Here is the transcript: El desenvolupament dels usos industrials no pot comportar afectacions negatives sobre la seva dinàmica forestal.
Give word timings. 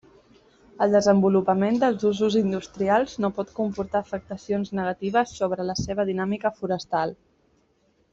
El 0.85 0.93
desenvolupament 0.95 1.75
dels 1.83 2.05
usos 2.11 2.37
industrials 2.39 3.13
no 3.25 3.29
pot 3.41 3.51
comportar 3.59 4.01
afectacions 4.05 4.73
negatives 4.81 5.35
sobre 5.43 5.67
la 5.71 5.77
seva 5.85 6.07
dinàmica 6.13 6.53
forestal. 6.63 7.15